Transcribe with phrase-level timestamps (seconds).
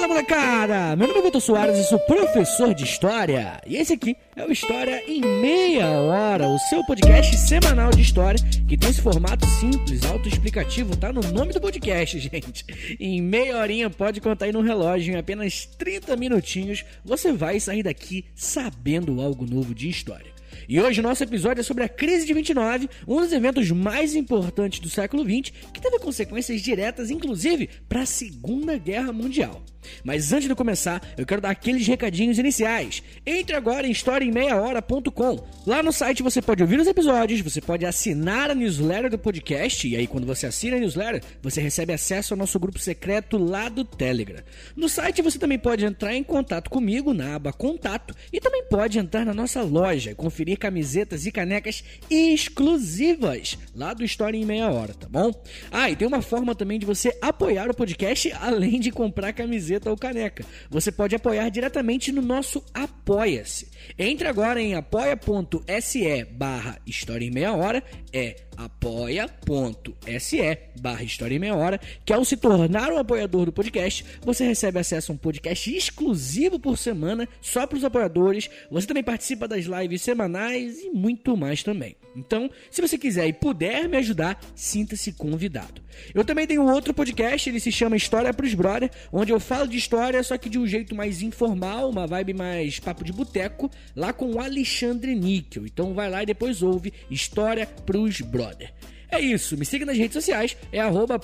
[0.00, 0.96] Fala molecada!
[0.96, 3.60] Meu nome é Vitor Soares e sou professor de História.
[3.66, 8.40] E esse aqui é o História em Meia Hora, o seu podcast semanal de história
[8.66, 12.64] que tem esse formato simples, autoexplicativo, tá no nome do podcast, gente.
[12.98, 17.82] Em meia horinha pode contar aí no relógio, em apenas 30 minutinhos você vai sair
[17.82, 20.39] daqui sabendo algo novo de história.
[20.70, 24.14] E hoje o nosso episódio é sobre a crise de 29, um dos eventos mais
[24.14, 29.64] importantes do século XX, que teve consequências diretas, inclusive, para a Segunda Guerra Mundial.
[30.04, 33.02] Mas antes de começar, eu quero dar aqueles recadinhos iniciais.
[33.26, 35.44] Entre agora em historiaemmeiahora.com.
[35.66, 39.88] Lá no site você pode ouvir os episódios, você pode assinar a newsletter do podcast,
[39.88, 43.68] e aí quando você assina a newsletter, você recebe acesso ao nosso grupo secreto lá
[43.68, 44.42] do Telegram.
[44.76, 48.98] No site você também pode entrar em contato comigo na aba Contato e também pode
[48.98, 54.70] entrar na nossa loja e conferir camisetas e canecas exclusivas lá do História em Meia
[54.70, 55.32] Hora, tá bom?
[55.72, 59.90] Ah, e tem uma forma também de você apoiar o podcast além de comprar camiseta
[59.90, 60.44] ou caneca.
[60.70, 63.68] Você pode apoiar diretamente no nosso Apoia-se.
[63.98, 71.54] Entre agora em apoia.se barra História em Meia Hora, é apoia.se barra História em Meia
[71.54, 75.74] Hora, que ao se tornar um apoiador do podcast, você recebe acesso a um podcast
[75.74, 81.36] exclusivo por semana, só para os apoiadores, você também participa das lives semanais e muito
[81.36, 81.96] mais também.
[82.14, 85.82] Então, se você quiser e puder me ajudar, sinta-se convidado.
[86.14, 89.76] Eu também tenho outro podcast, ele se chama História pros Brother, onde eu falo de
[89.76, 94.12] história, só que de um jeito mais informal, uma vibe mais papo de boteco, lá
[94.12, 95.66] com o Alexandre Níquel.
[95.66, 98.72] Então vai lá e depois ouve História pros Brother.
[99.10, 101.20] É isso, me siga nas redes sociais, é arroba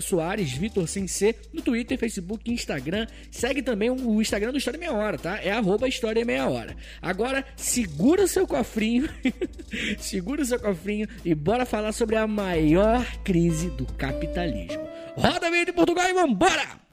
[0.00, 3.06] Soares, Vitor sem C, no Twitter, Facebook Instagram.
[3.30, 5.40] Segue também o Instagram do História Meia Hora, tá?
[5.40, 6.76] É arroba História Meia Hora.
[7.00, 9.08] Agora, segura o seu cofrinho,
[9.98, 14.86] segura o seu cofrinho e bora falar sobre a maior crise do capitalismo.
[15.16, 16.85] Roda a vida de Portugal e vambora!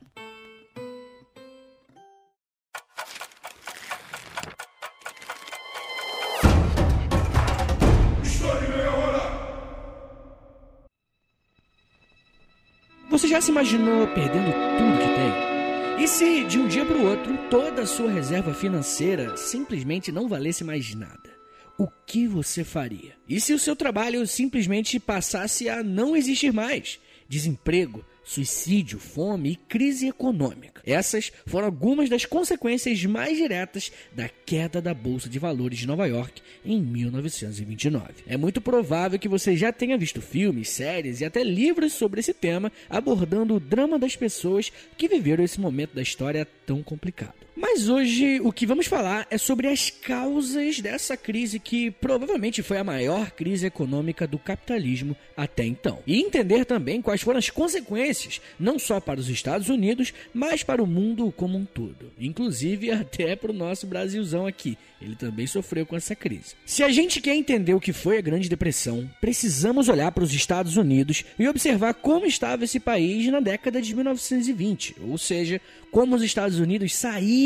[13.33, 16.03] Já se imaginou perdendo tudo que tem?
[16.03, 20.27] E se de um dia para o outro toda a sua reserva financeira simplesmente não
[20.27, 21.31] valesse mais nada?
[21.75, 23.15] O que você faria?
[23.27, 26.99] E se o seu trabalho simplesmente passasse a não existir mais?
[27.27, 30.81] Desemprego, suicídio, fome e crise econômica.
[30.85, 36.05] Essas foram algumas das consequências mais diretas da queda da Bolsa de Valores de Nova
[36.05, 38.23] York em 1929.
[38.27, 42.33] É muito provável que você já tenha visto filmes, séries e até livros sobre esse
[42.33, 47.43] tema, abordando o drama das pessoas que viveram esse momento da história tão complicado.
[47.55, 52.77] Mas hoje o que vamos falar é sobre as causas dessa crise que provavelmente foi
[52.77, 55.99] a maior crise econômica do capitalismo até então.
[56.07, 60.81] E entender também quais foram as consequências, não só para os Estados Unidos, mas para
[60.81, 62.11] o mundo como um todo.
[62.19, 64.77] Inclusive até para o nosso Brasilzão aqui.
[64.99, 66.55] Ele também sofreu com essa crise.
[66.65, 70.33] Se a gente quer entender o que foi a Grande Depressão, precisamos olhar para os
[70.33, 75.59] Estados Unidos e observar como estava esse país na década de 1920, ou seja,
[75.91, 77.43] como os Estados Unidos saíram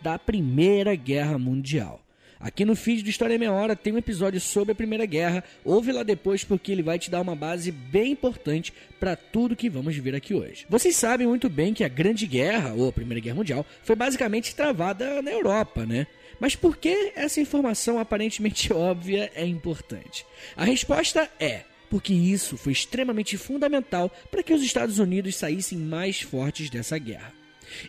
[0.00, 2.00] da Primeira Guerra Mundial.
[2.40, 5.42] Aqui no feed do História Meia Hora tem um episódio sobre a Primeira Guerra.
[5.64, 9.68] Ouve lá depois porque ele vai te dar uma base bem importante para tudo que
[9.68, 10.64] vamos ver aqui hoje.
[10.68, 14.54] Vocês sabem muito bem que a Grande Guerra, ou a Primeira Guerra Mundial, foi basicamente
[14.54, 16.06] travada na Europa, né?
[16.38, 20.24] Mas por que essa informação aparentemente óbvia é importante?
[20.56, 26.20] A resposta é porque isso foi extremamente fundamental para que os Estados Unidos saíssem mais
[26.20, 27.32] fortes dessa guerra.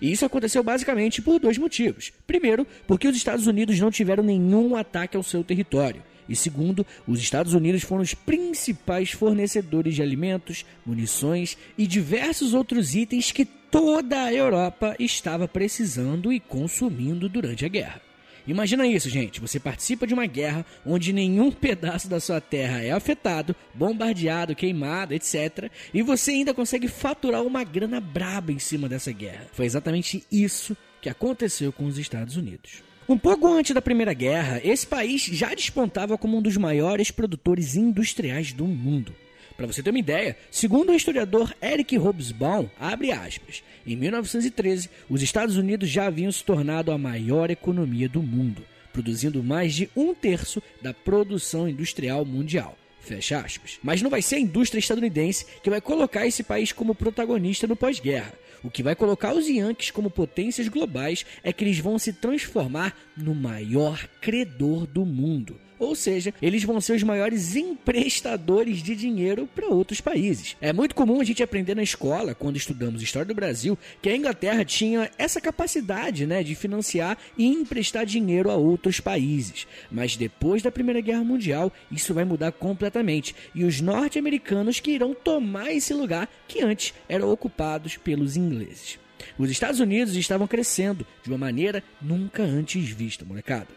[0.02, 2.12] E isso aconteceu basicamente por dois motivos.
[2.26, 6.04] Primeiro, porque os Estados Unidos não tiveram nenhum ataque ao seu território.
[6.28, 12.94] E segundo, os Estados Unidos foram os principais fornecedores de alimentos, munições e diversos outros
[12.94, 18.09] itens que toda a Europa estava precisando e consumindo durante a guerra.
[18.52, 19.40] Imagina isso, gente.
[19.40, 25.14] Você participa de uma guerra onde nenhum pedaço da sua terra é afetado, bombardeado, queimado,
[25.14, 25.70] etc.
[25.94, 29.48] E você ainda consegue faturar uma grana braba em cima dessa guerra.
[29.54, 32.84] Foi exatamente isso que aconteceu com os Estados Unidos.
[33.07, 37.75] Um pouco antes da Primeira Guerra, esse país já despontava como um dos maiores produtores
[37.75, 39.16] industriais do mundo.
[39.60, 43.62] Para você ter uma ideia, segundo o historiador Eric Hobsbawm, abre aspas,
[43.94, 48.63] em 1913, os Estados Unidos já haviam se tornado a maior economia do mundo,
[48.94, 52.77] produzindo mais de um terço da produção industrial mundial.
[53.01, 53.80] Fecha aspas.
[53.81, 57.75] Mas não vai ser a indústria estadunidense que vai colocar esse país como protagonista no
[57.75, 58.33] pós-guerra.
[58.62, 62.95] O que vai colocar os Yankees como potências globais é que eles vão se transformar
[63.15, 69.48] no maior credor do mundo Ou seja, eles vão ser os maiores emprestadores de dinheiro
[69.56, 70.58] para outros países.
[70.60, 74.16] É muito comum a gente aprender na escola, quando estudamos história do Brasil, que a
[74.16, 79.66] Inglaterra tinha essa capacidade né, de financiar e emprestar dinheiro a outros países.
[79.90, 85.14] Mas depois da Primeira Guerra Mundial, isso vai mudar completamente e os norte-americanos que irão
[85.14, 89.00] tomar esse lugar que antes eram ocupados pelos ingleses.
[89.38, 93.68] Os Estados Unidos estavam crescendo de uma maneira nunca antes vista, molecada.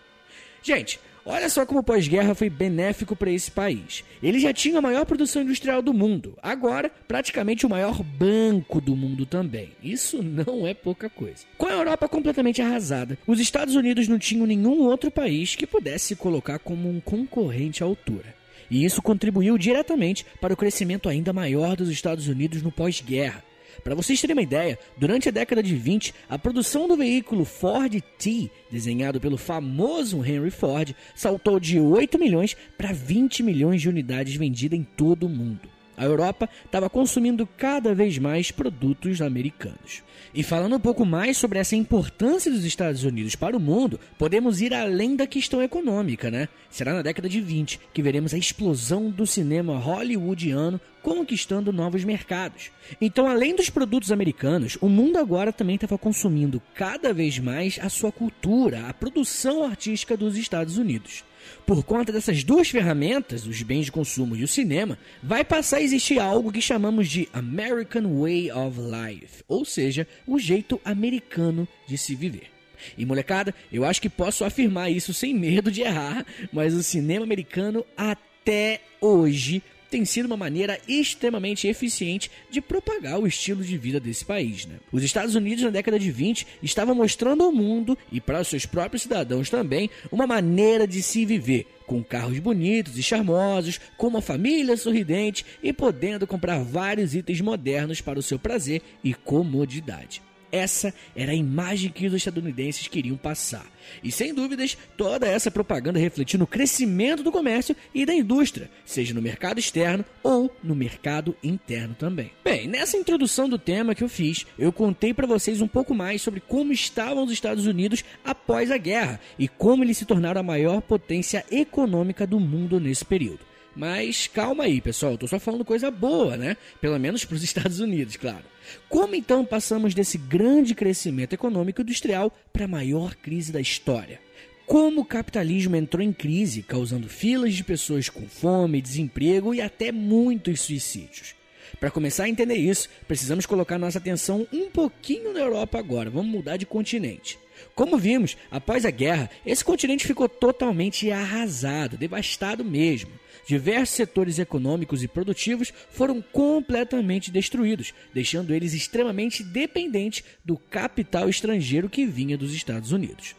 [0.62, 4.04] Gente, olha só como o pós-guerra foi benéfico para esse país.
[4.22, 8.96] Ele já tinha a maior produção industrial do mundo, agora praticamente o maior banco do
[8.96, 9.72] mundo também.
[9.82, 11.44] Isso não é pouca coisa.
[11.56, 16.08] Com a Europa completamente arrasada, os Estados Unidos não tinham nenhum outro país que pudesse
[16.08, 18.34] se colocar como um concorrente à altura.
[18.70, 23.44] E isso contribuiu diretamente para o crescimento ainda maior dos Estados Unidos no pós-guerra.
[23.82, 28.00] Para vocês terem uma ideia, durante a década de 20, a produção do veículo Ford
[28.18, 34.36] T, desenhado pelo famoso Henry Ford, saltou de 8 milhões para 20 milhões de unidades
[34.36, 35.81] vendidas em todo o mundo.
[35.96, 40.02] A Europa estava consumindo cada vez mais produtos americanos.
[40.34, 44.60] E falando um pouco mais sobre essa importância dos Estados Unidos para o mundo, podemos
[44.60, 46.48] ir além da questão econômica, né?
[46.70, 52.70] Será na década de 20 que veremos a explosão do cinema hollywoodiano conquistando novos mercados.
[53.00, 57.88] Então, além dos produtos americanos, o mundo agora também estava consumindo cada vez mais a
[57.88, 61.24] sua cultura, a produção artística dos Estados Unidos.
[61.66, 65.82] Por conta dessas duas ferramentas, os bens de consumo e o cinema, vai passar a
[65.82, 71.96] existir algo que chamamos de American Way of Life, ou seja, o jeito americano de
[71.96, 72.50] se viver.
[72.96, 77.24] E molecada, eu acho que posso afirmar isso sem medo de errar, mas o cinema
[77.24, 84.00] americano até hoje tem sido uma maneira extremamente eficiente de propagar o estilo de vida
[84.00, 84.64] desse país.
[84.64, 84.76] Né?
[84.90, 89.02] Os Estados Unidos, na década de 20, estavam mostrando ao mundo, e para seus próprios
[89.02, 94.78] cidadãos também, uma maneira de se viver, com carros bonitos e charmosos, com uma família
[94.78, 100.22] sorridente e podendo comprar vários itens modernos para o seu prazer e comodidade.
[100.52, 103.66] Essa era a imagem que os estadunidenses queriam passar.
[104.04, 109.14] E sem dúvidas, toda essa propaganda refletiu no crescimento do comércio e da indústria, seja
[109.14, 112.30] no mercado externo ou no mercado interno também.
[112.44, 116.20] Bem, nessa introdução do tema que eu fiz, eu contei para vocês um pouco mais
[116.20, 120.44] sobre como estavam os Estados Unidos após a guerra e como eles se tornaram a
[120.44, 123.51] maior potência econômica do mundo nesse período.
[123.74, 126.56] Mas calma aí, pessoal, tô só falando coisa boa, né?
[126.80, 128.44] Pelo menos para os Estados Unidos, claro.
[128.88, 134.20] Como então passamos desse grande crescimento econômico industrial para a maior crise da história?
[134.66, 139.90] Como o capitalismo entrou em crise, causando filas de pessoas com fome, desemprego e até
[139.90, 141.34] muitos suicídios?
[141.80, 146.10] Para começar a entender isso, precisamos colocar nossa atenção um pouquinho na Europa agora.
[146.10, 147.38] Vamos mudar de continente.
[147.74, 153.10] Como vimos, após a guerra, esse continente ficou totalmente arrasado, devastado mesmo.
[153.46, 161.88] Diversos setores econômicos e produtivos foram completamente destruídos, deixando eles extremamente dependentes do capital estrangeiro
[161.88, 163.34] que vinha dos Estados Unidos.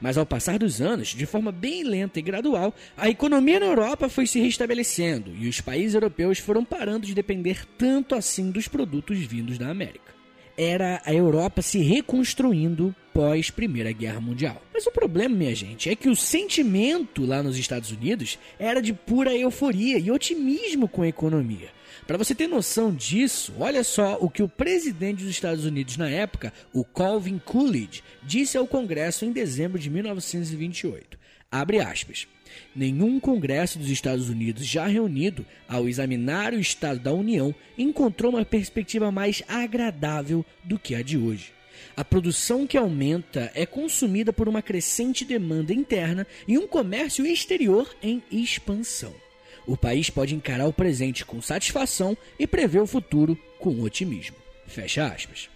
[0.00, 4.08] Mas ao passar dos anos, de forma bem lenta e gradual, a economia na Europa
[4.08, 9.18] foi se restabelecendo e os países europeus foram parando de depender tanto assim dos produtos
[9.18, 10.17] vindos da América
[10.58, 14.60] era a Europa se reconstruindo pós Primeira Guerra Mundial.
[14.74, 18.92] Mas o problema, minha gente, é que o sentimento lá nos Estados Unidos era de
[18.92, 21.68] pura euforia e otimismo com a economia.
[22.08, 26.10] Para você ter noção disso, olha só o que o presidente dos Estados Unidos na
[26.10, 31.18] época, o Calvin Coolidge, disse ao Congresso em dezembro de 1928.
[31.50, 32.26] Abre aspas.
[32.74, 38.44] Nenhum Congresso dos Estados Unidos já reunido, ao examinar o Estado da União, encontrou uma
[38.44, 41.52] perspectiva mais agradável do que a de hoje.
[41.96, 47.94] A produção que aumenta é consumida por uma crescente demanda interna e um comércio exterior
[48.02, 49.14] em expansão.
[49.66, 54.36] O país pode encarar o presente com satisfação e prever o futuro com otimismo.
[54.66, 55.48] Fecha aspas.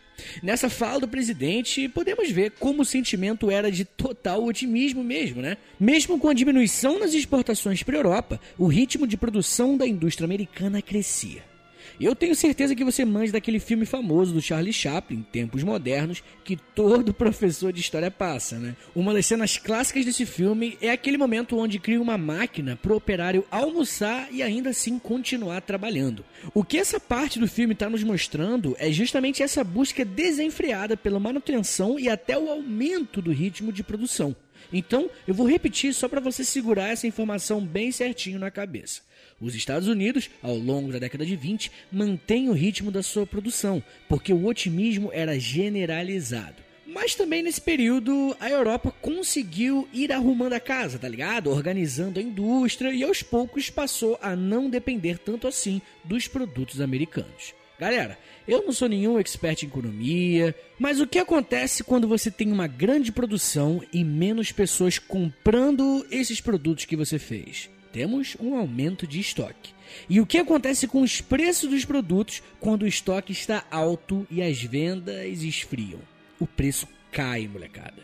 [0.43, 5.57] Nessa fala do presidente, podemos ver como o sentimento era de total otimismo mesmo, né?
[5.79, 10.25] Mesmo com a diminuição nas exportações para a Europa, o ritmo de produção da indústria
[10.25, 11.52] americana crescia.
[12.01, 16.57] Eu tenho certeza que você manja daquele filme famoso do Charlie Chaplin, Tempos Modernos, que
[16.57, 18.75] todo professor de história passa, né?
[18.95, 22.97] Uma das cenas clássicas desse filme é aquele momento onde cria uma máquina para o
[22.97, 26.25] operário almoçar e ainda assim continuar trabalhando.
[26.55, 31.21] O que essa parte do filme está nos mostrando é justamente essa busca desenfreada pela
[31.21, 34.35] manutenção e até o aumento do ritmo de produção.
[34.73, 39.03] Então, eu vou repetir só para você segurar essa informação bem certinho na cabeça.
[39.43, 43.83] Os Estados Unidos, ao longo da década de 20, mantêm o ritmo da sua produção,
[44.09, 46.63] porque o otimismo era generalizado.
[46.87, 51.51] Mas também nesse período a Europa conseguiu ir arrumando a casa, tá ligado?
[51.51, 57.53] Organizando a indústria e aos poucos passou a não depender tanto assim dos produtos americanos.
[57.81, 62.53] Galera, eu não sou nenhum expert em economia, mas o que acontece quando você tem
[62.53, 67.69] uma grande produção e menos pessoas comprando esses produtos que você fez?
[67.93, 69.75] Temos um aumento de estoque.
[70.09, 74.43] E o que acontece com os preços dos produtos quando o estoque está alto e
[74.43, 76.01] as vendas esfriam?
[76.41, 78.03] O preço cai, molecada.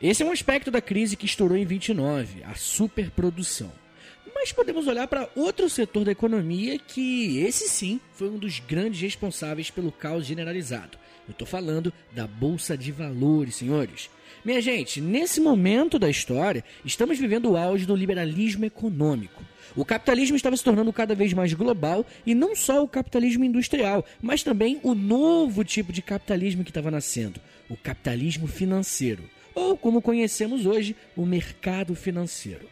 [0.00, 3.79] Esse é um aspecto da crise que estourou em 29, a superprodução.
[4.34, 9.00] Mas podemos olhar para outro setor da economia que esse sim foi um dos grandes
[9.00, 10.98] responsáveis pelo caos generalizado.
[11.28, 14.10] Eu estou falando da bolsa de valores, senhores.
[14.44, 19.44] Minha gente, nesse momento da história, estamos vivendo o auge do liberalismo econômico.
[19.76, 24.04] O capitalismo estava se tornando cada vez mais global e não só o capitalismo industrial,
[24.20, 29.22] mas também o novo tipo de capitalismo que estava nascendo, o capitalismo financeiro,
[29.54, 32.66] ou como conhecemos hoje, o mercado financeiro.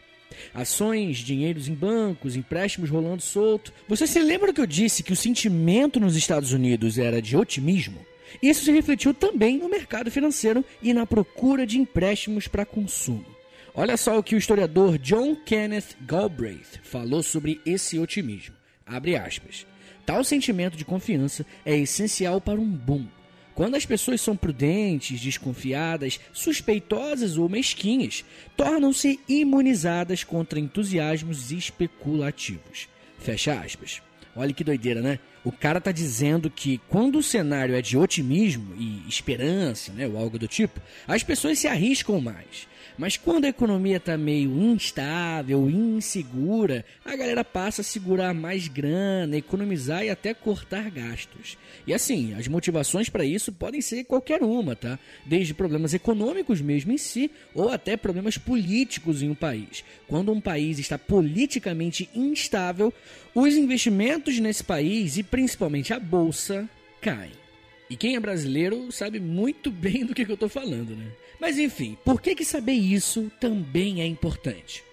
[0.53, 3.73] Ações, dinheiros em bancos, empréstimos rolando solto.
[3.87, 8.05] Você se lembra que eu disse que o sentimento nos Estados Unidos era de otimismo?
[8.41, 13.25] Isso se refletiu também no mercado financeiro e na procura de empréstimos para consumo.
[13.73, 18.55] Olha só o que o historiador John Kenneth Galbraith falou sobre esse otimismo.
[18.85, 19.65] Abre aspas.
[20.05, 23.05] Tal sentimento de confiança é essencial para um boom.
[23.59, 28.23] Quando as pessoas são prudentes, desconfiadas, suspeitosas ou mesquinhas,
[28.55, 32.87] tornam-se imunizadas contra entusiasmos especulativos.
[33.17, 34.01] Fecha aspas.
[34.33, 35.19] Olha que doideira, né?
[35.43, 40.17] O cara tá dizendo que quando o cenário é de otimismo e esperança, né, ou
[40.17, 42.65] algo do tipo, as pessoas se arriscam mais.
[42.99, 49.37] Mas quando a economia está meio instável, insegura, a galera passa a segurar mais grana,
[49.37, 51.57] economizar e até cortar gastos.
[51.87, 54.99] E assim, as motivações para isso podem ser qualquer uma, tá?
[55.25, 59.81] Desde problemas econômicos mesmo em si, ou até problemas políticos em um país.
[60.05, 62.93] Quando um país está politicamente instável,
[63.33, 67.31] os investimentos nesse país e principalmente a bolsa caem.
[67.89, 71.07] E quem é brasileiro sabe muito bem do que, que eu estou falando, né?
[71.39, 74.83] Mas enfim, por que, que saber isso também é importante?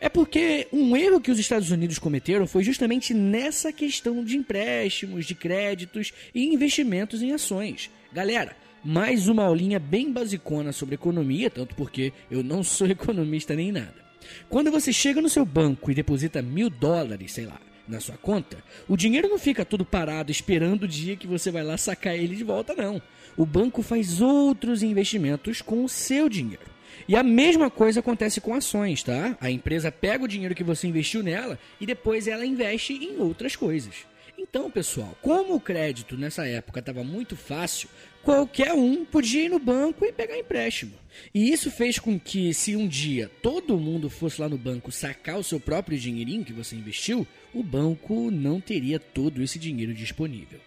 [0.00, 5.26] É porque um erro que os Estados Unidos cometeram foi justamente nessa questão de empréstimos,
[5.26, 7.90] de créditos e investimentos em ações.
[8.12, 13.72] Galera, mais uma aulinha bem basicona sobre economia, tanto porque eu não sou economista nem
[13.72, 14.04] nada.
[14.48, 18.58] Quando você chega no seu banco e deposita mil dólares, sei lá, na sua conta,
[18.88, 22.36] o dinheiro não fica todo parado esperando o dia que você vai lá sacar ele
[22.36, 23.00] de volta, não.
[23.36, 26.74] O banco faz outros investimentos com o seu dinheiro.
[27.08, 29.36] E a mesma coisa acontece com ações, tá?
[29.40, 33.56] A empresa pega o dinheiro que você investiu nela e depois ela investe em outras
[33.56, 34.06] coisas.
[34.38, 37.88] Então, pessoal, como o crédito nessa época estava muito fácil,
[38.24, 40.92] qualquer um podia ir no banco e pegar empréstimo.
[41.32, 45.38] E isso fez com que, se um dia todo mundo fosse lá no banco sacar
[45.38, 50.58] o seu próprio dinheirinho que você investiu, o banco não teria todo esse dinheiro disponível.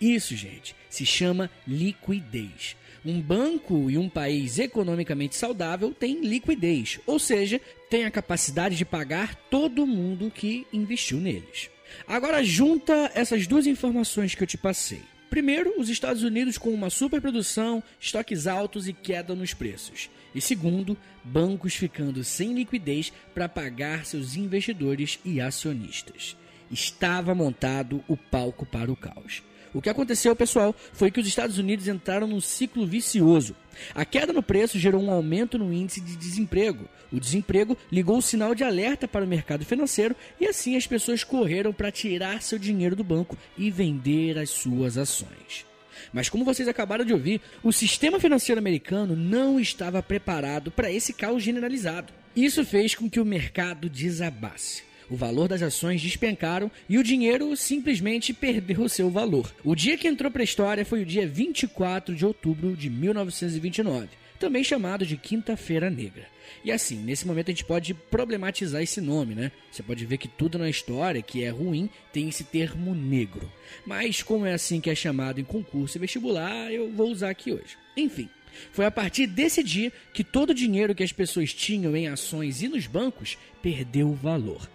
[0.00, 2.76] Isso, gente, se chama liquidez.
[3.04, 8.84] Um banco e um país economicamente saudável tem liquidez, ou seja, tem a capacidade de
[8.84, 11.70] pagar todo mundo que investiu neles.
[12.06, 15.02] Agora junta essas duas informações que eu te passei.
[15.30, 20.08] Primeiro, os Estados Unidos com uma superprodução, estoques altos e queda nos preços.
[20.34, 26.36] E segundo, bancos ficando sem liquidez para pagar seus investidores e acionistas.
[26.70, 29.42] Estava montado o palco para o caos.
[29.76, 33.54] O que aconteceu, pessoal, foi que os Estados Unidos entraram num ciclo vicioso.
[33.94, 36.88] A queda no preço gerou um aumento no índice de desemprego.
[37.12, 41.22] O desemprego ligou o sinal de alerta para o mercado financeiro e assim as pessoas
[41.22, 45.66] correram para tirar seu dinheiro do banco e vender as suas ações.
[46.10, 51.12] Mas como vocês acabaram de ouvir, o sistema financeiro americano não estava preparado para esse
[51.12, 52.14] caos generalizado.
[52.34, 57.56] Isso fez com que o mercado desabasse o valor das ações despencaram e o dinheiro
[57.56, 59.54] simplesmente perdeu seu valor.
[59.64, 64.08] O dia que entrou para a história foi o dia 24 de outubro de 1929,
[64.38, 66.26] também chamado de Quinta-feira Negra.
[66.64, 69.52] E assim, nesse momento a gente pode problematizar esse nome, né?
[69.70, 73.50] Você pode ver que tudo na história que é ruim tem esse termo negro.
[73.84, 77.52] Mas como é assim que é chamado em concurso e vestibular, eu vou usar aqui
[77.52, 77.76] hoje.
[77.96, 78.28] Enfim,
[78.72, 82.62] foi a partir desse dia que todo o dinheiro que as pessoas tinham em ações
[82.62, 84.68] e nos bancos perdeu valor.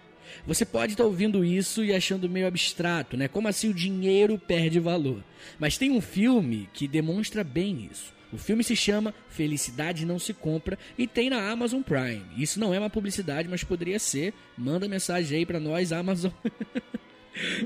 [0.46, 3.28] Você pode estar ouvindo isso e achando meio abstrato, né?
[3.28, 5.22] Como assim o dinheiro perde valor?
[5.58, 8.12] Mas tem um filme que demonstra bem isso.
[8.32, 12.24] O filme se chama Felicidade Não Se Compra e tem na Amazon Prime.
[12.36, 14.32] Isso não é uma publicidade, mas poderia ser.
[14.56, 16.32] Manda mensagem aí para nós, Amazon.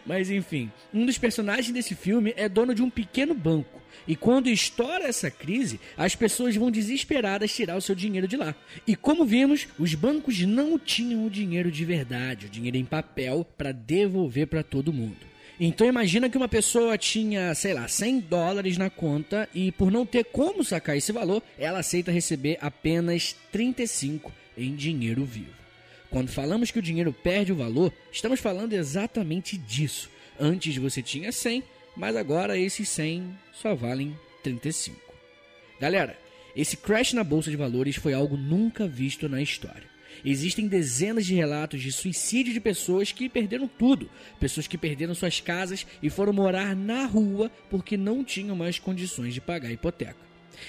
[0.05, 3.83] Mas enfim, um dos personagens desse filme é dono de um pequeno banco.
[4.07, 8.55] E quando estoura essa crise, as pessoas vão desesperadas tirar o seu dinheiro de lá.
[8.87, 13.47] E como vimos, os bancos não tinham o dinheiro de verdade, o dinheiro em papel,
[13.57, 15.27] para devolver para todo mundo.
[15.59, 20.05] Então imagina que uma pessoa tinha, sei lá, 100 dólares na conta e por não
[20.05, 25.66] ter como sacar esse valor, ela aceita receber apenas 35 em dinheiro vivo.
[26.17, 30.09] Quando falamos que o dinheiro perde o valor, estamos falando exatamente disso.
[30.41, 31.63] Antes você tinha 100,
[31.95, 34.99] mas agora esses 100 só valem 35.
[35.79, 36.19] Galera,
[36.57, 39.85] esse crash na bolsa de valores foi algo nunca visto na história.
[40.25, 44.09] Existem dezenas de relatos de suicídio de pessoas que perderam tudo,
[44.41, 49.35] pessoas que perderam suas casas e foram morar na rua porque não tinham mais condições
[49.35, 50.26] de pagar a hipoteca.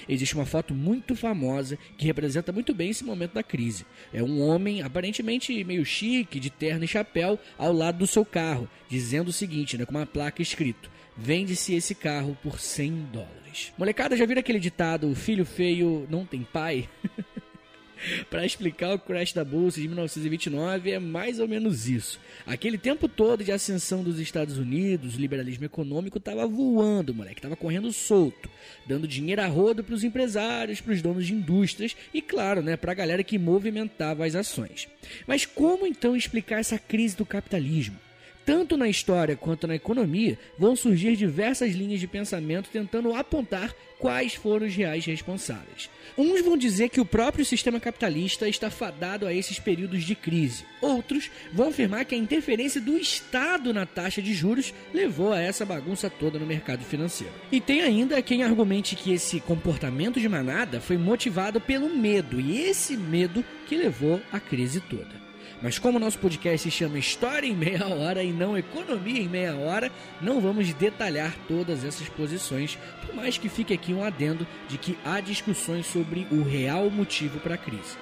[0.08, 3.86] Existe uma foto muito famosa que representa muito bem esse momento da crise.
[4.13, 8.70] É um homem aparentemente meio chique, de terno e chapéu, ao lado do seu carro,
[8.89, 13.74] dizendo o seguinte, né, com uma placa escrito: Vende-se esse carro por 100 dólares.
[13.77, 16.88] Molecada, já viram aquele ditado: filho feio não tem pai?
[18.30, 22.20] para explicar o crash da bolsa de 1929 é mais ou menos isso.
[22.46, 27.56] Aquele tempo todo de ascensão dos Estados Unidos, o liberalismo econômico estava voando, moleque, estava
[27.56, 28.50] correndo solto,
[28.86, 32.77] dando dinheiro a rodo para os empresários, para os donos de indústrias e, claro, né,
[32.77, 34.88] para a galera que movimentava as ações.
[35.25, 38.07] Mas como então explicar essa crise do capitalismo?
[38.48, 44.36] Tanto na história quanto na economia, vão surgir diversas linhas de pensamento tentando apontar quais
[44.36, 45.89] foram os reais responsáveis.
[46.18, 50.63] Uns vão dizer que o próprio sistema capitalista está fadado a esses períodos de crise.
[50.80, 55.66] Outros vão afirmar que a interferência do Estado na taxa de juros levou a essa
[55.66, 57.34] bagunça toda no mercado financeiro.
[57.51, 62.62] E tem ainda quem argumente que esse comportamento de manada foi motivado pelo medo, e
[62.62, 65.27] esse medo que levou à crise toda.
[65.62, 69.28] Mas como o nosso podcast se chama História em Meia Hora e não Economia em
[69.28, 74.46] Meia Hora, não vamos detalhar todas essas posições, por mais que fique aqui um adendo
[74.68, 77.98] de que há discussões sobre o real motivo para a crise.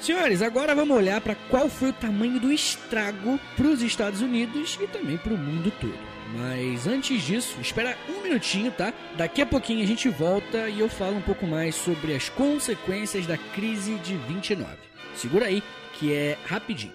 [0.00, 4.78] Senhores, agora vamos olhar para qual foi o tamanho do estrago para os Estados Unidos
[4.80, 5.98] e também para o mundo todo.
[6.36, 8.92] Mas antes disso, espera um minutinho, tá?
[9.16, 13.26] Daqui a pouquinho a gente volta e eu falo um pouco mais sobre as consequências
[13.26, 14.68] da crise de 29.
[15.14, 15.62] Segura aí
[15.98, 16.92] que é rapidinho.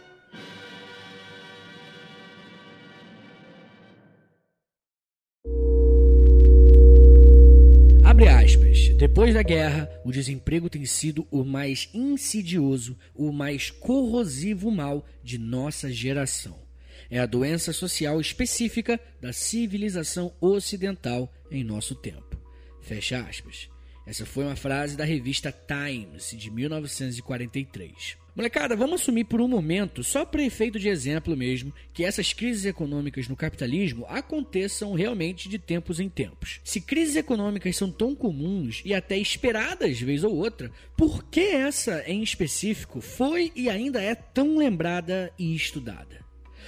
[8.03, 8.89] Abre aspas.
[8.97, 15.37] Depois da guerra, o desemprego tem sido o mais insidioso, o mais corrosivo mal de
[15.37, 16.61] nossa geração.
[17.09, 22.37] É a doença social específica da civilização ocidental em nosso tempo.
[22.81, 23.72] Fecha aspas.
[24.05, 28.17] Essa foi uma frase da revista Times de 1943.
[28.35, 32.65] Molecada, vamos assumir por um momento, só para efeito de exemplo mesmo, que essas crises
[32.65, 36.59] econômicas no capitalismo aconteçam realmente de tempos em tempos.
[36.65, 42.03] Se crises econômicas são tão comuns e até esperadas vez ou outra, por que essa
[42.05, 46.25] em específico foi e ainda é tão lembrada e estudada?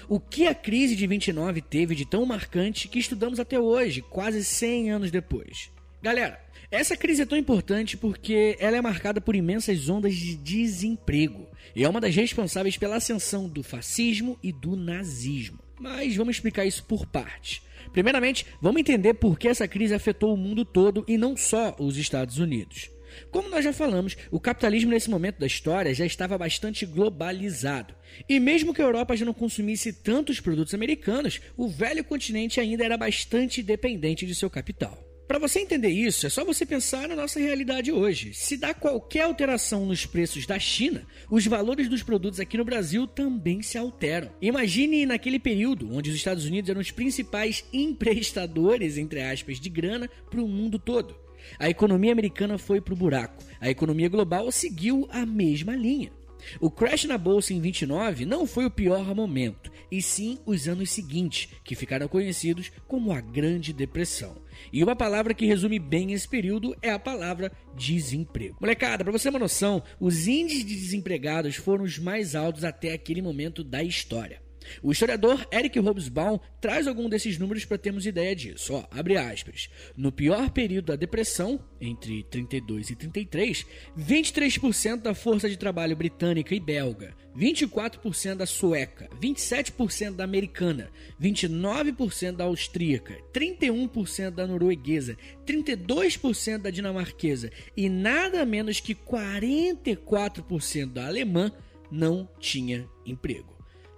[0.08, 4.44] O que a crise de 29 teve de tão marcante que estudamos até hoje, quase
[4.44, 5.72] 100 anos depois?
[6.06, 6.40] Galera,
[6.70, 11.84] essa crise é tão importante porque ela é marcada por imensas ondas de desemprego e
[11.84, 15.58] é uma das responsáveis pela ascensão do fascismo e do nazismo.
[15.80, 17.64] Mas vamos explicar isso por partes.
[17.92, 21.98] Primeiramente, vamos entender por que essa crise afetou o mundo todo e não só os
[21.98, 22.92] Estados Unidos.
[23.32, 27.96] Como nós já falamos, o capitalismo nesse momento da história já estava bastante globalizado.
[28.30, 32.86] E mesmo que a Europa já não consumisse tantos produtos americanos, o velho continente ainda
[32.86, 35.05] era bastante dependente de seu capital.
[35.28, 38.32] Para você entender isso, é só você pensar na nossa realidade hoje.
[38.34, 43.08] Se dá qualquer alteração nos preços da China, os valores dos produtos aqui no Brasil
[43.08, 44.32] também se alteram.
[44.40, 50.08] Imagine naquele período onde os Estados Unidos eram os principais emprestadores, entre aspas, de grana
[50.30, 51.16] para o mundo todo.
[51.58, 53.44] A economia americana foi para o buraco.
[53.60, 56.12] A economia global seguiu a mesma linha.
[56.60, 60.92] O crash na bolsa em 29 não foi o pior momento, e sim os anos
[60.92, 64.38] seguintes, que ficaram conhecidos como a Grande Depressão.
[64.72, 68.58] E uma palavra que resume bem esse período é a palavra desemprego.
[68.60, 72.94] Molecada, para você ter uma noção, os índices de desempregados foram os mais altos até
[72.94, 74.45] aquele momento da história.
[74.82, 78.74] O historiador Eric Hobsbawm traz algum desses números para termos ideia disso.
[78.74, 79.70] Ó, abre aspas.
[79.96, 83.66] No pior período da depressão, entre 32 e 33,
[83.98, 90.90] 23% da força de trabalho britânica e belga, 24% da sueca, 27% da americana,
[91.22, 101.08] 29% da austríaca, 31% da norueguesa, 32% da dinamarquesa e nada menos que 44% da
[101.08, 101.52] alemã
[101.92, 103.55] não tinha emprego.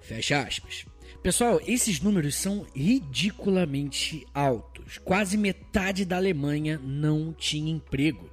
[0.08, 0.86] Fecha aspas.
[1.22, 4.98] Pessoal, esses números são ridiculamente altos.
[5.00, 8.30] Quase metade da Alemanha não tinha emprego.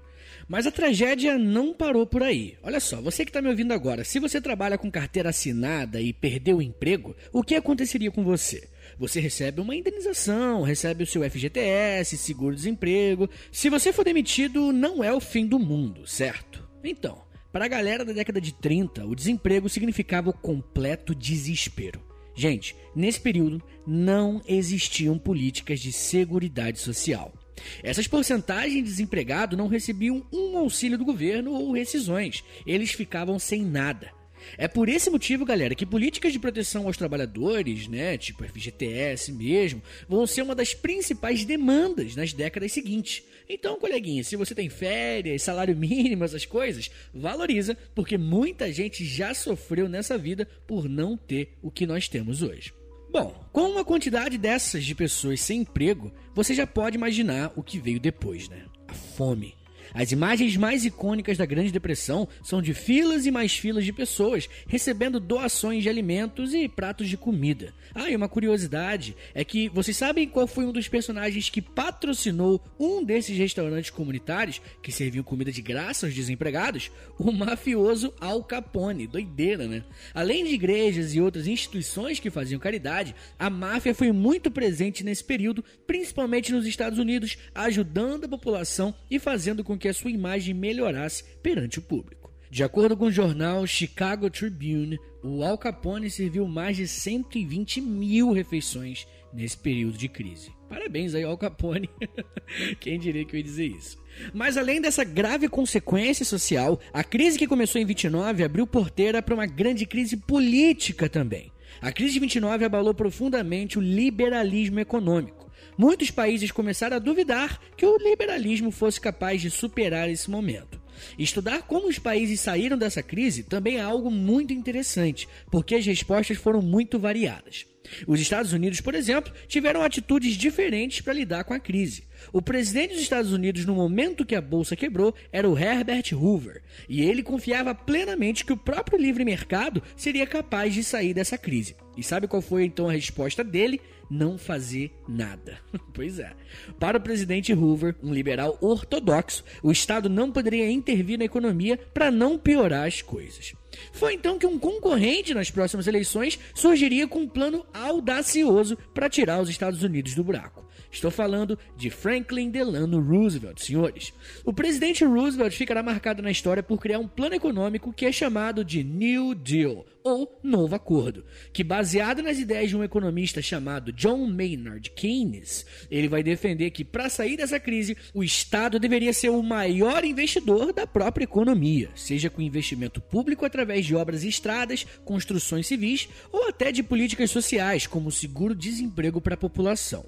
[0.46, 2.56] Mas a tragédia não parou por aí.
[2.62, 6.12] Olha só, você que está me ouvindo agora, se você trabalha com carteira assinada e
[6.12, 8.68] perdeu o emprego, o que aconteceria com você?
[8.96, 13.28] Você recebe uma indenização, recebe o seu FGTS, seguro-desemprego.
[13.50, 16.62] Se você for demitido, não é o fim do mundo, certo?
[16.84, 22.02] Então, para a galera da década de 30, o desemprego significava o completo desespero.
[22.34, 27.32] Gente, nesse período não existiam políticas de seguridade social.
[27.80, 32.42] Essas porcentagens de desempregado não recebiam um auxílio do governo ou rescisões.
[32.66, 34.10] Eles ficavam sem nada.
[34.56, 39.82] É por esse motivo, galera, que políticas de proteção aos trabalhadores, né, tipo FGTS mesmo,
[40.08, 43.22] vão ser uma das principais demandas nas décadas seguintes.
[43.48, 49.34] Então, coleguinha, se você tem férias, salário mínimo, essas coisas, valoriza, porque muita gente já
[49.34, 52.72] sofreu nessa vida por não ter o que nós temos hoje.
[53.10, 57.78] Bom, com uma quantidade dessas de pessoas sem emprego, você já pode imaginar o que
[57.78, 58.64] veio depois, né?
[58.88, 59.54] A fome.
[59.94, 64.50] As imagens mais icônicas da Grande Depressão são de filas e mais filas de pessoas
[64.66, 67.72] recebendo doações de alimentos e pratos de comida.
[67.94, 72.60] Ah, e uma curiosidade é que vocês sabem qual foi um dos personagens que patrocinou
[72.76, 76.90] um desses restaurantes comunitários que serviam comida de graça aos desempregados?
[77.16, 79.06] O mafioso Al Capone.
[79.06, 79.84] Doideira, né?
[80.12, 85.22] Além de igrejas e outras instituições que faziam caridade, a máfia foi muito presente nesse
[85.22, 90.10] período, principalmente nos Estados Unidos, ajudando a população e fazendo com que que a sua
[90.10, 92.32] imagem melhorasse perante o público.
[92.50, 98.32] De acordo com o jornal Chicago Tribune, o Al Capone serviu mais de 120 mil
[98.32, 100.50] refeições nesse período de crise.
[100.70, 101.90] Parabéns aí, Al Capone.
[102.80, 104.02] Quem diria que eu ia dizer isso?
[104.32, 109.34] Mas além dessa grave consequência social, a crise que começou em 29 abriu porteira para
[109.34, 111.52] uma grande crise política também.
[111.82, 115.43] A crise de 29 abalou profundamente o liberalismo econômico
[115.76, 120.82] muitos países começaram a duvidar que o liberalismo fosse capaz de superar esse momento.
[121.18, 126.36] Estudar como os países saíram dessa crise também é algo muito interessante, porque as respostas
[126.36, 127.66] foram muito variadas.
[128.06, 132.04] Os Estados Unidos, por exemplo, tiveram atitudes diferentes para lidar com a crise.
[132.32, 136.62] O presidente dos Estados Unidos, no momento que a bolsa quebrou, era o Herbert Hoover,
[136.88, 141.76] e ele confiava plenamente que o próprio livre mercado seria capaz de sair dessa crise.
[141.96, 143.80] E sabe qual foi então a resposta dele?
[144.10, 145.58] Não fazer nada.
[145.92, 146.32] pois é.
[146.78, 152.10] Para o presidente Hoover, um liberal ortodoxo, o Estado não poderia intervir na economia para
[152.10, 153.54] não piorar as coisas.
[153.92, 159.40] Foi então que um concorrente nas próximas eleições surgiria com um plano audacioso para tirar
[159.40, 160.63] os Estados Unidos do buraco.
[160.94, 164.12] Estou falando de Franklin Delano Roosevelt, senhores.
[164.44, 168.64] O presidente Roosevelt ficará marcado na história por criar um plano econômico que é chamado
[168.64, 174.24] de New Deal, ou Novo Acordo, que baseado nas ideias de um economista chamado John
[174.26, 179.42] Maynard Keynes, ele vai defender que para sair dessa crise, o Estado deveria ser o
[179.42, 185.66] maior investidor da própria economia, seja com investimento público através de obras e estradas, construções
[185.66, 190.04] civis ou até de políticas sociais, como seguro-desemprego para a população.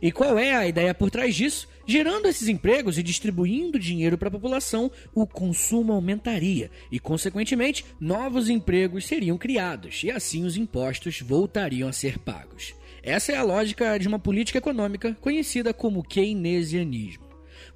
[0.00, 1.68] E qual é a ideia por trás disso?
[1.86, 8.48] Gerando esses empregos e distribuindo dinheiro para a população, o consumo aumentaria e, consequentemente, novos
[8.48, 12.74] empregos seriam criados e assim os impostos voltariam a ser pagos.
[13.02, 17.29] Essa é a lógica de uma política econômica conhecida como keynesianismo.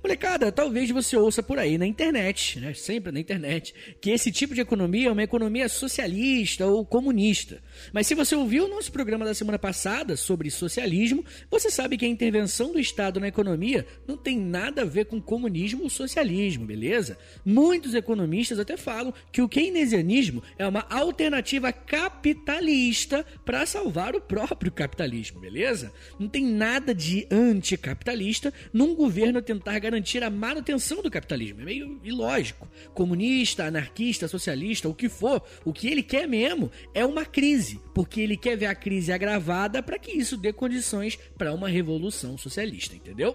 [0.05, 2.75] Molecada, talvez você ouça por aí na internet, né?
[2.75, 7.63] sempre na internet, que esse tipo de economia é uma economia socialista ou comunista.
[7.91, 12.05] Mas se você ouviu o nosso programa da semana passada sobre socialismo, você sabe que
[12.05, 16.67] a intervenção do Estado na economia não tem nada a ver com comunismo ou socialismo,
[16.67, 17.17] beleza?
[17.43, 24.71] Muitos economistas até falam que o keynesianismo é uma alternativa capitalista para salvar o próprio
[24.71, 25.91] capitalismo, beleza?
[26.19, 31.61] Não tem nada de anticapitalista num governo tentar garantir garantir a manutenção do capitalismo.
[31.61, 32.69] É meio ilógico.
[32.93, 38.21] Comunista, anarquista, socialista, o que for, o que ele quer mesmo é uma crise, porque
[38.21, 42.97] ele quer ver a crise agravada para que isso dê condições para uma revolução socialista,
[42.97, 43.35] entendeu?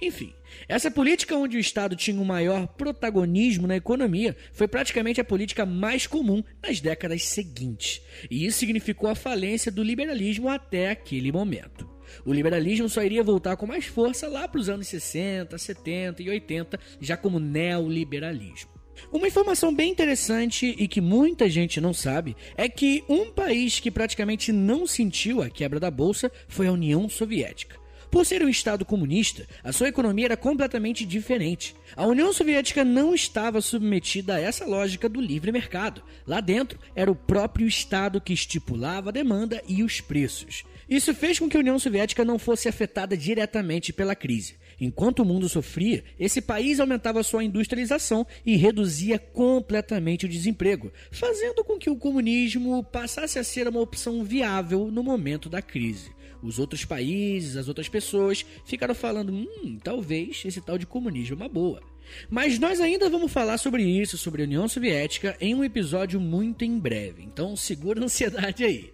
[0.00, 0.34] Enfim,
[0.68, 5.24] essa política onde o Estado tinha o um maior protagonismo na economia foi praticamente a
[5.24, 8.02] política mais comum nas décadas seguintes.
[8.28, 11.91] E isso significou a falência do liberalismo até aquele momento.
[12.24, 16.30] O liberalismo só iria voltar com mais força lá para os anos 60, 70 e
[16.30, 18.70] 80, já como neoliberalismo.
[19.10, 23.90] Uma informação bem interessante e que muita gente não sabe é que um país que
[23.90, 27.81] praticamente não sentiu a quebra da bolsa foi a União Soviética.
[28.12, 31.74] Por ser um Estado comunista, a sua economia era completamente diferente.
[31.96, 36.02] A União Soviética não estava submetida a essa lógica do livre mercado.
[36.26, 40.62] Lá dentro, era o próprio Estado que estipulava a demanda e os preços.
[40.86, 44.56] Isso fez com que a União Soviética não fosse afetada diretamente pela crise.
[44.78, 51.64] Enquanto o mundo sofria, esse país aumentava sua industrialização e reduzia completamente o desemprego, fazendo
[51.64, 56.10] com que o comunismo passasse a ser uma opção viável no momento da crise.
[56.42, 61.36] Os outros países, as outras pessoas ficaram falando: hum, talvez esse tal de comunismo é
[61.36, 61.80] uma boa.
[62.28, 66.64] Mas nós ainda vamos falar sobre isso, sobre a União Soviética, em um episódio muito
[66.64, 67.22] em breve.
[67.22, 68.92] Então segura a ansiedade aí.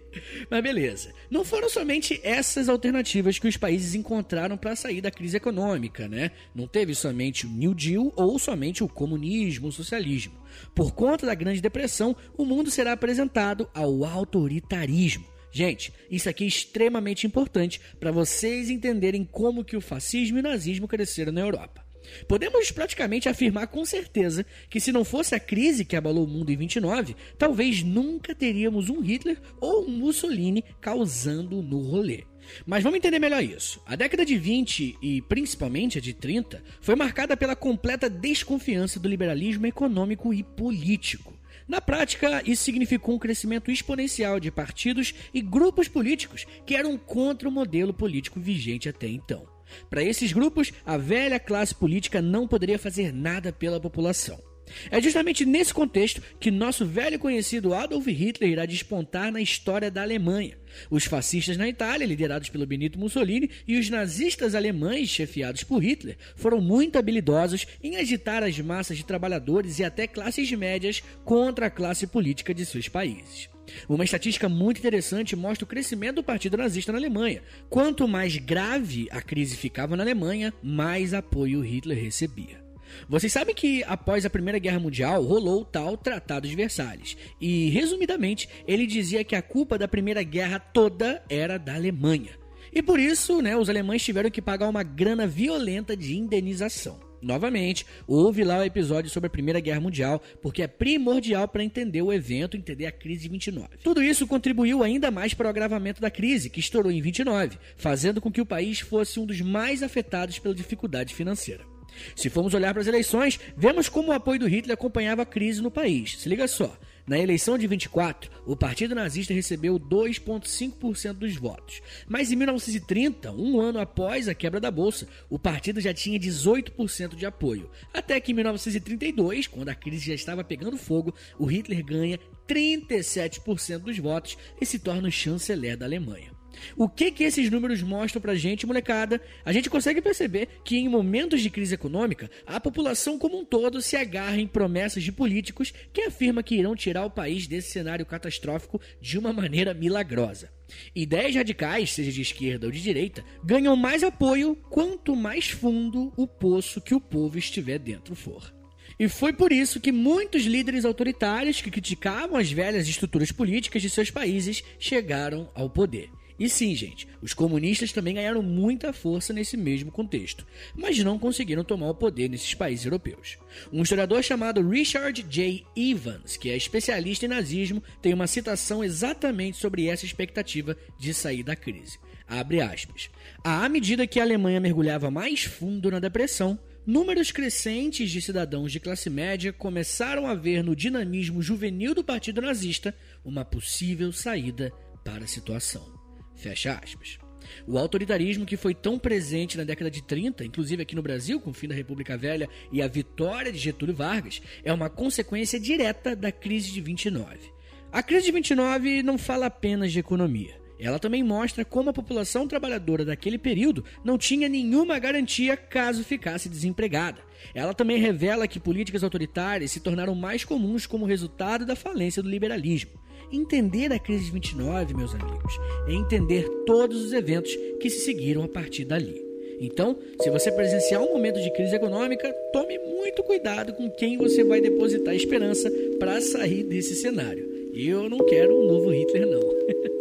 [0.49, 1.13] Mas beleza.
[1.29, 6.31] Não foram somente essas alternativas que os países encontraram para sair da crise econômica, né?
[6.53, 10.33] Não teve somente o New Deal ou somente o comunismo, o socialismo.
[10.73, 15.25] Por conta da Grande Depressão, o mundo será apresentado ao autoritarismo.
[15.51, 20.43] Gente, isso aqui é extremamente importante para vocês entenderem como que o fascismo e o
[20.43, 21.89] nazismo cresceram na Europa.
[22.27, 26.51] Podemos praticamente afirmar com certeza que se não fosse a crise que abalou o mundo
[26.51, 32.23] em 29, talvez nunca teríamos um Hitler ou um Mussolini causando no rolê.
[32.65, 33.81] Mas vamos entender melhor isso.
[33.85, 39.07] A década de 20 e principalmente a de 30 foi marcada pela completa desconfiança do
[39.07, 41.38] liberalismo econômico e político.
[41.69, 47.47] Na prática, isso significou um crescimento exponencial de partidos e grupos políticos que eram contra
[47.47, 49.45] o modelo político vigente até então.
[49.87, 54.48] Para esses grupos, a velha classe política não poderia fazer nada pela população.
[54.91, 60.01] É justamente nesse contexto que nosso velho conhecido Adolf Hitler irá despontar na história da
[60.01, 60.57] Alemanha.
[60.89, 66.17] Os fascistas na Itália, liderados pelo Benito Mussolini, e os nazistas alemães, chefiados por Hitler,
[66.35, 71.71] foram muito habilidosos em agitar as massas de trabalhadores e até classes médias contra a
[71.71, 73.49] classe política de seus países.
[73.87, 77.43] Uma estatística muito interessante mostra o crescimento do partido nazista na Alemanha.
[77.69, 82.68] Quanto mais grave a crise ficava na Alemanha, mais apoio Hitler recebia.
[83.07, 87.17] Vocês sabem que após a Primeira Guerra Mundial rolou o tal Tratado de Versalhes.
[87.39, 92.37] E, resumidamente, ele dizia que a culpa da Primeira Guerra toda era da Alemanha.
[92.71, 97.09] E por isso, né, os alemães tiveram que pagar uma grana violenta de indenização.
[97.21, 102.01] Novamente, houve lá o episódio sobre a Primeira Guerra Mundial, porque é primordial para entender
[102.01, 103.77] o evento, entender a crise de 29.
[103.83, 108.21] Tudo isso contribuiu ainda mais para o agravamento da crise, que estourou em 29, fazendo
[108.21, 111.68] com que o país fosse um dos mais afetados pela dificuldade financeira.
[112.15, 115.61] Se formos olhar para as eleições, vemos como o apoio do Hitler acompanhava a crise
[115.61, 116.17] no país.
[116.19, 116.77] Se liga só.
[117.09, 121.81] Na eleição de 24, o Partido Nazista recebeu 2,5% dos votos.
[122.07, 127.15] Mas em 1930, um ano após a quebra da Bolsa, o partido já tinha 18%
[127.15, 127.67] de apoio.
[127.91, 133.79] Até que em 1932, quando a crise já estava pegando fogo, o Hitler ganha 37%
[133.79, 136.38] dos votos e se torna o chanceler da Alemanha.
[136.75, 139.21] O que que esses números mostram pra gente, molecada?
[139.43, 143.81] A gente consegue perceber que em momentos de crise econômica, a população como um todo
[143.81, 148.05] se agarra em promessas de políticos que afirmam que irão tirar o país desse cenário
[148.05, 150.51] catastrófico de uma maneira milagrosa.
[150.95, 156.27] Ideias radicais, seja de esquerda ou de direita, ganham mais apoio quanto mais fundo o
[156.27, 158.53] poço que o povo estiver dentro for.
[158.99, 163.89] E foi por isso que muitos líderes autoritários que criticavam as velhas estruturas políticas de
[163.89, 166.09] seus países chegaram ao poder.
[166.39, 171.65] E sim, gente, os comunistas também ganharam muita força nesse mesmo contexto, mas não conseguiram
[171.65, 173.37] tomar o poder nesses países europeus.
[173.73, 175.65] Um historiador chamado Richard J.
[175.75, 181.43] Evans, que é especialista em nazismo, tem uma citação exatamente sobre essa expectativa de sair
[181.43, 181.99] da crise.
[182.25, 183.09] Abre aspas.
[183.43, 188.79] À medida que a Alemanha mergulhava mais fundo na depressão, números crescentes de cidadãos de
[188.79, 194.71] classe média começaram a ver no dinamismo juvenil do partido nazista uma possível saída
[195.03, 195.98] para a situação.
[196.39, 197.19] Fecha aspas.
[197.67, 201.49] O autoritarismo que foi tão presente na década de 30, inclusive aqui no Brasil, com
[201.49, 206.15] o fim da República Velha e a vitória de Getúlio Vargas, é uma consequência direta
[206.15, 207.51] da crise de 29.
[207.91, 210.57] A crise de 29 não fala apenas de economia.
[210.79, 216.47] Ela também mostra como a população trabalhadora daquele período não tinha nenhuma garantia caso ficasse
[216.47, 217.19] desempregada.
[217.53, 222.29] Ela também revela que políticas autoritárias se tornaram mais comuns como resultado da falência do
[222.29, 222.91] liberalismo.
[223.31, 228.43] Entender a crise de 29, meus amigos, é entender todos os eventos que se seguiram
[228.43, 229.23] a partir dali.
[229.61, 234.43] Então, se você presenciar um momento de crise econômica, tome muito cuidado com quem você
[234.43, 237.47] vai depositar esperança para sair desse cenário.
[237.73, 239.41] Eu não quero um novo Hitler, não.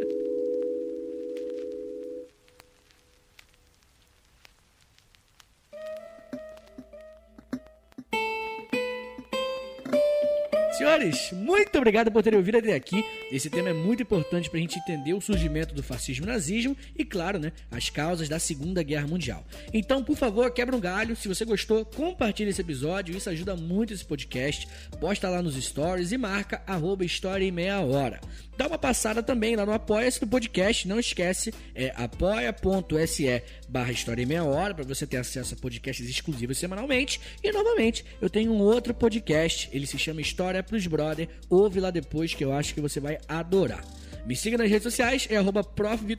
[10.88, 13.05] Senhores, muito obrigado por terem ouvido até aqui.
[13.31, 16.74] Esse tema é muito importante para a gente entender o surgimento do fascismo e nazismo
[16.96, 19.44] e, claro, né, as causas da Segunda Guerra Mundial.
[19.74, 21.14] Então, por favor, quebra um galho.
[21.14, 23.14] Se você gostou, compartilhe esse episódio.
[23.14, 24.66] Isso ajuda muito esse podcast.
[24.98, 28.18] Posta lá nos stories e marca arroba História em Meia Hora.
[28.57, 30.88] Dá uma passada também lá no Apoia-se do podcast.
[30.88, 36.09] Não esquece, é apoia.se barra História em Meia Hora para você ter acesso a podcasts
[36.09, 37.20] exclusivos semanalmente.
[37.40, 39.68] E, novamente, eu tenho um outro podcast.
[39.70, 41.29] Ele se chama História pros Brother.
[41.49, 43.85] Ouve lá depois que eu acho que você vai adorar.
[44.27, 45.67] Me siga nas redes sociais, é arroba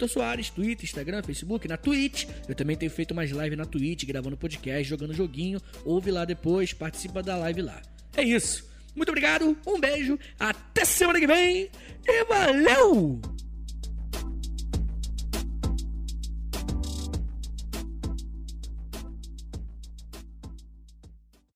[0.07, 2.25] Soares, Twitter, Instagram, Facebook, na Twitch.
[2.47, 5.61] Eu também tenho feito mais live na Twitch, gravando podcast, jogando joguinho.
[5.85, 7.81] Ouve lá depois, participa da live lá.
[8.17, 8.67] É isso.
[8.95, 11.69] Muito obrigado, um beijo, até semana que vem
[12.05, 13.21] e valeu!